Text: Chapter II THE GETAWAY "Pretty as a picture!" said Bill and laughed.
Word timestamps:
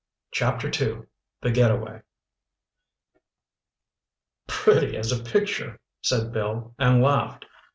Chapter 0.31 0.67
II 0.67 1.03
THE 1.41 1.51
GETAWAY 1.51 2.01
"Pretty 4.47 4.97
as 4.97 5.11
a 5.11 5.23
picture!" 5.23 5.79
said 6.01 6.33
Bill 6.33 6.73
and 6.79 7.03
laughed. 7.03 7.45